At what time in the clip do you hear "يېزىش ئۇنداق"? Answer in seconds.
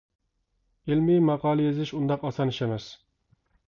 1.69-2.29